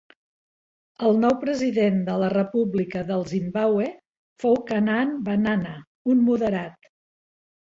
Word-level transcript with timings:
El 1.09 1.19
nou 1.25 1.33
president 1.43 1.99
de 2.07 2.15
la 2.23 2.29
República 2.35 3.03
del 3.11 3.25
Zimbàbue 3.33 3.91
fou 4.45 4.59
Canaan 4.73 5.15
Banana, 5.29 5.77
un 6.15 6.25
moderat. 6.31 6.91